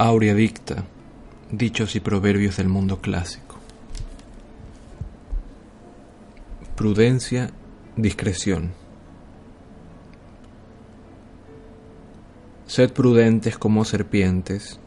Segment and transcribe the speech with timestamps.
[0.00, 0.84] Aurea dicta,
[1.50, 3.56] dichos y proverbios del mundo clásico.
[6.76, 7.50] Prudencia,
[7.96, 8.70] discreción.
[12.66, 14.78] Sed prudentes como serpientes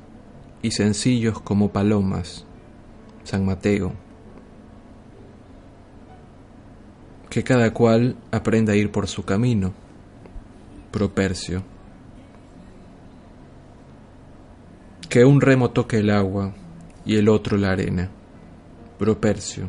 [0.61, 2.45] y sencillos como palomas.
[3.25, 3.91] San Mateo.
[7.29, 9.73] Que cada cual aprenda a ir por su camino.
[10.89, 11.63] Propercio.
[15.11, 16.53] Que un remo toque el agua
[17.05, 18.09] y el otro la arena.
[18.97, 19.67] Propercio.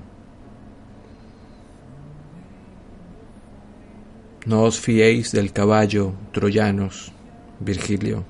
[4.47, 7.11] No os fiéis del caballo, troyanos,
[7.59, 8.25] Virgilio.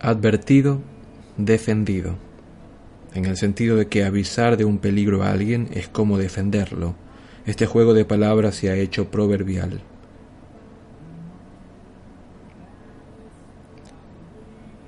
[0.00, 0.80] Advertido,
[1.36, 2.16] defendido,
[3.14, 6.96] en el sentido de que avisar de un peligro a alguien es como defenderlo.
[7.46, 9.82] Este juego de palabras se ha hecho proverbial.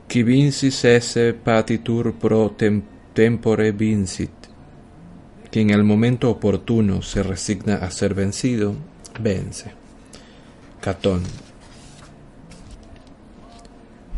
[0.09, 2.55] Qui vincis esse patitur pro
[3.13, 4.31] tempore vincit.
[5.51, 8.75] Quien en el momento oportuno se resigna a ser vencido,
[9.21, 9.73] vence.
[10.81, 11.23] Catón.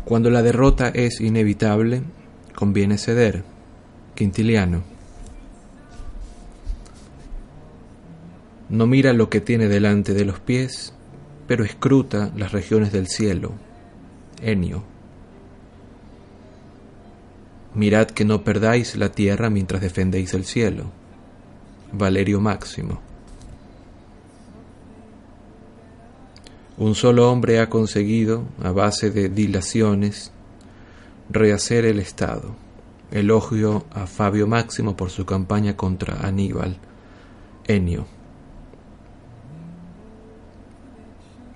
[0.05, 2.03] Cuando la derrota es inevitable,
[2.55, 3.43] conviene ceder.
[4.15, 4.83] Quintiliano.
[8.69, 10.93] No mira lo que tiene delante de los pies,
[11.47, 13.53] pero escruta las regiones del cielo.
[14.41, 14.98] Enio.
[17.79, 20.91] Mirad que no perdáis la tierra mientras defendéis el cielo.
[21.93, 22.99] Valerio Máximo.
[26.77, 30.33] Un solo hombre ha conseguido, a base de dilaciones,
[31.29, 32.53] rehacer el Estado.
[33.11, 36.75] Elogio a Fabio Máximo por su campaña contra Aníbal.
[37.65, 38.07] Enio.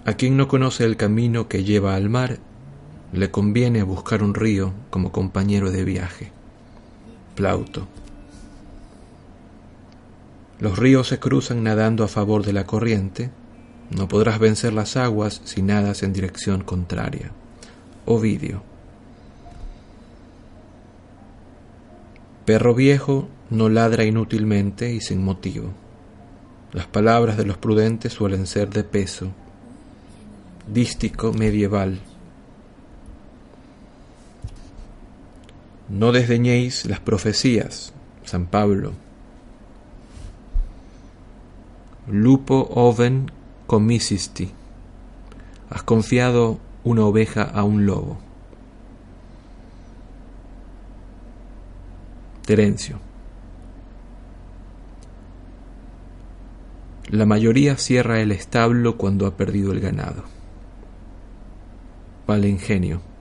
[0.06, 2.40] A quien no conoce el camino que lleva al mar,
[3.14, 6.32] le conviene buscar un río como compañero de viaje.
[7.36, 7.88] Plauto.
[10.60, 13.30] Los ríos se cruzan nadando a favor de la corriente.
[13.92, 17.32] No podrás vencer las aguas si nadas en dirección contraria.
[18.06, 18.64] Ovidio.
[22.46, 25.72] Perro viejo no ladra inútilmente y sin motivo.
[26.72, 29.32] Las palabras de los prudentes suelen ser de peso.
[30.68, 32.00] Dístico medieval.
[35.94, 37.94] No desdeñéis las profecías,
[38.24, 38.94] San Pablo.
[42.08, 43.32] Lupo oven
[43.68, 44.50] comisisti.
[45.70, 48.18] Has confiado una oveja a un lobo.
[52.48, 53.00] Terencio.
[57.12, 60.24] La mayoría cierra el establo cuando ha perdido el ganado.
[62.26, 63.13] Palingenio.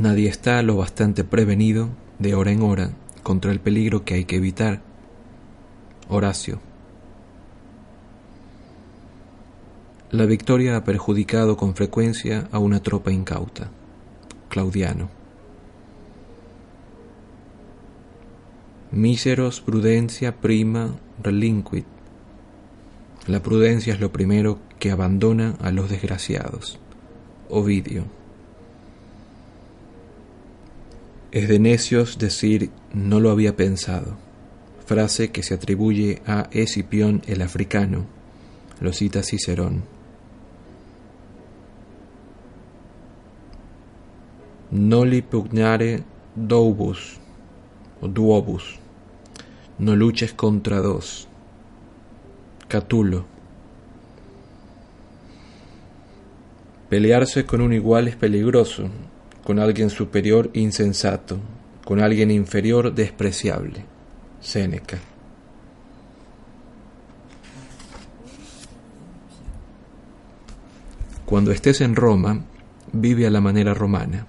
[0.00, 4.36] Nadie está lo bastante prevenido de hora en hora contra el peligro que hay que
[4.36, 4.80] evitar.
[6.08, 6.58] Horacio.
[10.10, 13.68] La victoria ha perjudicado con frecuencia a una tropa incauta.
[14.48, 15.10] Claudiano.
[18.92, 21.84] Míseros prudencia prima relinquit.
[23.26, 26.78] La prudencia es lo primero que abandona a los desgraciados.
[27.50, 28.19] Ovidio.
[31.32, 34.16] Es de necios decir no lo había pensado,
[34.84, 38.04] frase que se atribuye a Escipión el africano,
[38.80, 39.84] lo cita Cicerón.
[44.72, 46.02] Noli pugnare
[46.34, 47.18] dobus
[48.00, 48.80] o duobus,
[49.78, 51.28] no luches contra dos.
[52.66, 53.24] Catulo.
[56.88, 58.90] Pelearse con un igual es peligroso,
[59.44, 61.38] con alguien superior insensato,
[61.84, 63.84] con alguien inferior despreciable.
[64.40, 64.98] Séneca.
[71.26, 72.40] Cuando estés en Roma,
[72.92, 74.26] vive a la manera romana.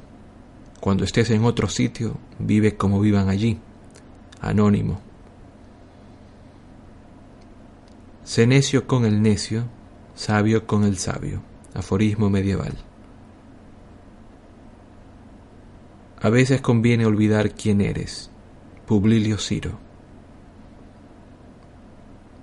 [0.79, 3.59] Cuando estés en otro sitio, vive como vivan allí.
[4.39, 5.01] Anónimo.
[8.23, 9.63] Sé necio con el necio,
[10.15, 11.41] sabio con el sabio.
[11.73, 12.77] Aforismo medieval.
[16.21, 18.29] A veces conviene olvidar quién eres.
[18.85, 19.79] Publilio Ciro.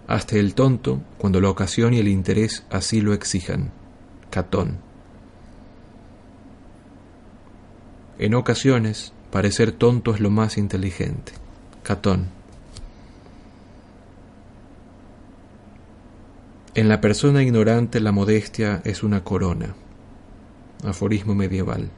[0.09, 3.71] Hasta el tonto, cuando la ocasión y el interés así lo exijan.
[4.31, 4.79] Catón.
[8.19, 11.33] En ocasiones, parecer tonto es lo más inteligente.
[11.85, 12.27] Catón.
[16.75, 19.75] En la persona ignorante la modestia es una corona.
[20.85, 21.91] Aforismo medieval.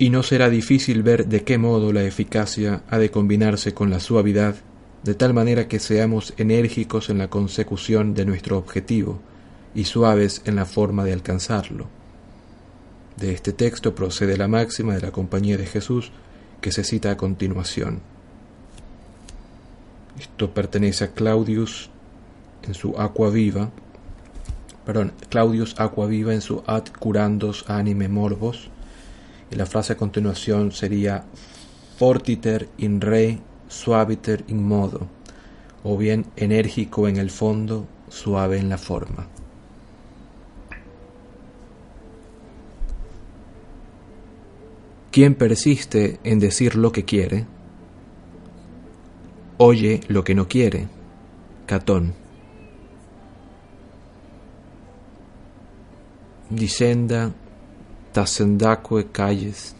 [0.00, 4.00] Y no será difícil ver de qué modo la eficacia ha de combinarse con la
[4.00, 4.56] suavidad,
[5.02, 9.20] de tal manera que seamos enérgicos en la consecución de nuestro objetivo
[9.74, 11.86] y suaves en la forma de alcanzarlo.
[13.18, 16.12] De este texto procede la máxima de la Compañía de Jesús
[16.62, 18.00] que se cita a continuación.
[20.18, 21.90] Esto pertenece a Claudius
[22.62, 23.68] en su Aqua Viva,
[24.86, 28.70] perdón, Claudius Aqua Viva en su Ad Curandos Anime Morbos,
[29.50, 31.24] y la frase a continuación sería
[31.96, 33.38] fortiter in re,
[33.68, 35.08] suaviter in modo,
[35.82, 39.28] o bien enérgico en el fondo, suave en la forma.
[45.10, 47.44] Quien persiste en decir lo que quiere,
[49.58, 50.86] oye lo que no quiere.
[51.66, 52.14] Catón.
[56.48, 57.32] Dicenda
[58.12, 59.74] tacendaque calles.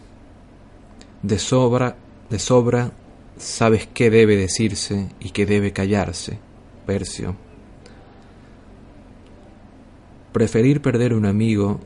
[1.23, 1.97] De sobra,
[2.31, 2.93] de sobra
[3.37, 6.39] sabes qué debe decirse y qué debe callarse.
[6.87, 7.37] Percio.
[10.33, 11.81] Preferir perder un amigo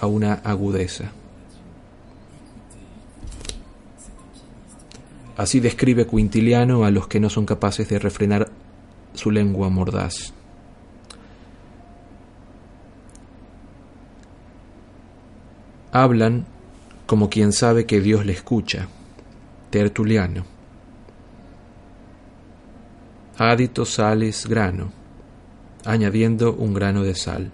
[0.00, 1.12] a una agudeza.
[5.36, 8.50] Así describe Quintiliano a los que no son capaces de refrenar
[9.14, 10.32] su lengua mordaz.
[15.92, 16.46] Hablan
[17.04, 18.88] como quien sabe que Dios le escucha.
[19.68, 20.46] Tertuliano.
[23.36, 24.90] Adito salis grano,
[25.84, 27.52] añadiendo un grano de sal.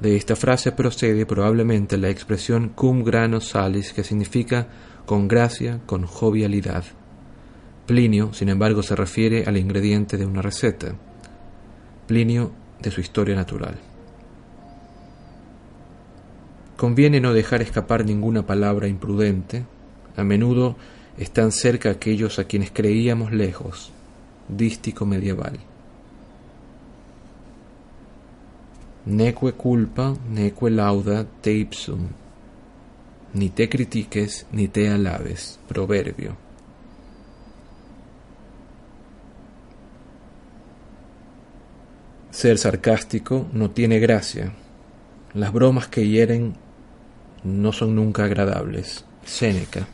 [0.00, 4.66] De esta frase procede probablemente la expresión cum grano salis, que significa
[5.06, 6.84] con gracia, con jovialidad.
[7.86, 10.94] Plinio, sin embargo, se refiere al ingrediente de una receta.
[12.06, 13.91] Plinio de su historia natural.
[16.82, 19.64] Conviene no dejar escapar ninguna palabra imprudente.
[20.16, 20.74] A menudo
[21.16, 23.92] están cerca aquellos a quienes creíamos lejos.
[24.48, 25.60] Dístico medieval.
[29.06, 32.08] Neque culpa, neque lauda te ipsum.
[33.32, 35.60] Ni te critiques, ni te alabes.
[35.68, 36.36] Proverbio.
[42.32, 44.52] Ser sarcástico no tiene gracia.
[45.32, 46.56] Las bromas que hieren
[47.44, 49.04] no son nunca agradables.
[49.24, 49.86] Séneca.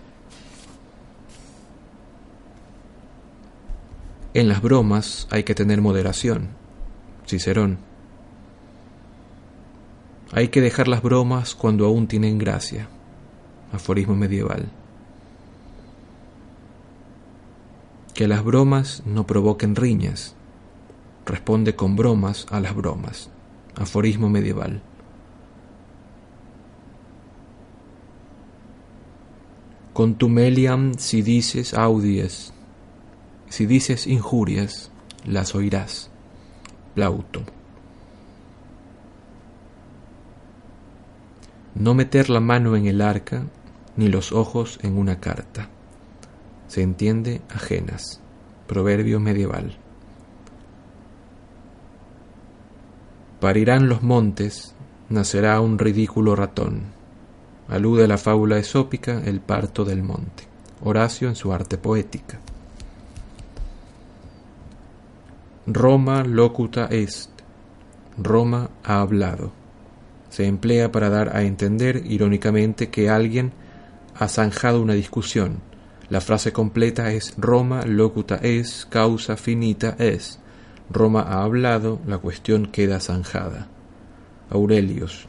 [4.35, 6.49] En las bromas hay que tener moderación.
[7.27, 7.79] Cicerón.
[10.33, 12.89] Hay que dejar las bromas cuando aún tienen gracia.
[13.73, 14.71] Aforismo medieval.
[18.15, 20.35] Que las bromas no provoquen riñas.
[21.25, 23.31] Responde con bromas a las bromas.
[23.77, 24.83] Aforismo medieval.
[29.99, 32.53] Contumeliam si dices audies,
[33.49, 34.93] si dices injurias,
[35.25, 36.09] las oirás.
[36.95, 37.43] Plauto.
[41.75, 43.43] No meter la mano en el arca,
[43.97, 45.69] ni los ojos en una carta.
[46.69, 48.21] Se entiende ajenas.
[48.69, 49.79] Proverbio medieval.
[53.41, 54.77] Parirán los montes,
[55.09, 56.98] nacerá un ridículo ratón
[57.69, 60.45] Alude a la fábula esópica El parto del monte.
[60.83, 62.41] Horacio en su arte poética.
[65.67, 67.31] Roma locuta est.
[68.17, 69.53] Roma ha hablado.
[70.31, 73.53] Se emplea para dar a entender irónicamente que alguien
[74.19, 75.61] ha zanjado una discusión.
[76.09, 80.39] La frase completa es Roma locuta es, causa finita es.
[80.89, 83.69] Roma ha hablado, la cuestión queda zanjada.
[84.49, 85.29] Aurelius,